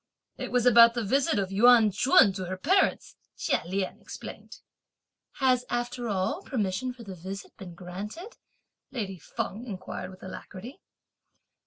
[0.35, 4.57] "It was about the visit (of Yuan Ch'un) to her parents," Chia Lien explained.
[5.33, 8.37] "Has after all permission for the visit been granted?"
[8.89, 10.81] lady Feng inquired with alacrity.